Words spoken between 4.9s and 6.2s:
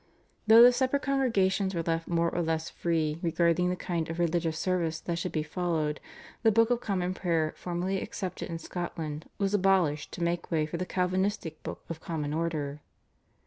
that should be followed,